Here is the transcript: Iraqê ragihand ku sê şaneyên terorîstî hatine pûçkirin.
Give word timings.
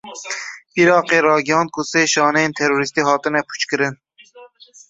Iraqê 0.81 1.17
ragihand 1.25 1.69
ku 1.75 1.81
sê 1.91 2.01
şaneyên 2.13 2.55
terorîstî 2.59 3.01
hatine 3.09 3.41
pûçkirin. 3.47 3.95